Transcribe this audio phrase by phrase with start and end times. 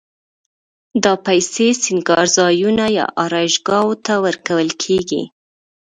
[1.03, 5.23] دا پیسې سینګارځایونو یا آرایشګاوو ته ورکول کېږي